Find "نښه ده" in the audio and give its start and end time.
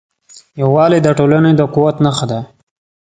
2.05-2.39